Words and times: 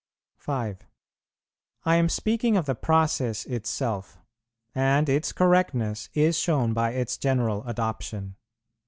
5. 0.39 0.79
I 1.85 1.95
am 1.97 2.09
speaking 2.09 2.57
of 2.57 2.65
the 2.65 2.73
process 2.73 3.45
itself, 3.45 4.17
and 4.73 5.07
its 5.07 5.31
correctness 5.31 6.09
is 6.15 6.39
shown 6.39 6.73
by 6.73 6.93
its 6.93 7.19
general 7.19 7.63
adoption. 7.67 8.35